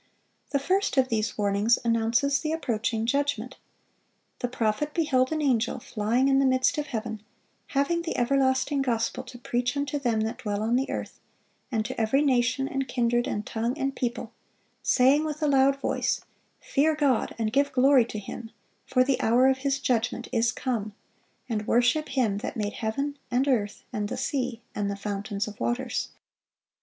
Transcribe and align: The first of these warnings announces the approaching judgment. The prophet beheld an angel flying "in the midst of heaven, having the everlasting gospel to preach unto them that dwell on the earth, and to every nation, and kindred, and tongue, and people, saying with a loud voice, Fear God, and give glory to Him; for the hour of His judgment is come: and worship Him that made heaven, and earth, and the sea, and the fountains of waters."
The 0.49 0.57
first 0.57 0.97
of 0.97 1.09
these 1.09 1.37
warnings 1.37 1.77
announces 1.85 2.39
the 2.39 2.51
approaching 2.53 3.05
judgment. 3.05 3.57
The 4.39 4.47
prophet 4.47 4.95
beheld 4.95 5.31
an 5.31 5.43
angel 5.43 5.77
flying 5.79 6.27
"in 6.27 6.39
the 6.39 6.45
midst 6.47 6.79
of 6.79 6.87
heaven, 6.87 7.21
having 7.77 8.01
the 8.01 8.17
everlasting 8.17 8.81
gospel 8.81 9.23
to 9.25 9.37
preach 9.37 9.77
unto 9.77 9.99
them 9.99 10.21
that 10.21 10.39
dwell 10.39 10.63
on 10.63 10.75
the 10.75 10.89
earth, 10.89 11.19
and 11.71 11.85
to 11.85 12.01
every 12.01 12.23
nation, 12.23 12.67
and 12.67 12.87
kindred, 12.87 13.27
and 13.27 13.45
tongue, 13.45 13.77
and 13.77 13.95
people, 13.95 14.33
saying 14.81 15.23
with 15.23 15.43
a 15.43 15.47
loud 15.47 15.75
voice, 15.79 16.21
Fear 16.61 16.95
God, 16.95 17.35
and 17.37 17.53
give 17.53 17.71
glory 17.71 18.05
to 18.05 18.17
Him; 18.17 18.49
for 18.87 19.03
the 19.03 19.21
hour 19.21 19.45
of 19.49 19.59
His 19.59 19.77
judgment 19.79 20.27
is 20.31 20.51
come: 20.51 20.95
and 21.47 21.67
worship 21.67 22.09
Him 22.09 22.39
that 22.39 22.57
made 22.57 22.73
heaven, 22.73 23.19
and 23.29 23.47
earth, 23.47 23.83
and 23.93 24.09
the 24.09 24.17
sea, 24.17 24.63
and 24.73 24.89
the 24.89 24.95
fountains 24.95 25.47
of 25.47 25.59
waters." 25.59 26.09